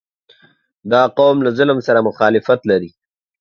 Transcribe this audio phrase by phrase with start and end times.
[0.91, 2.89] •دا قوم له ظلم سره مخالفت لري.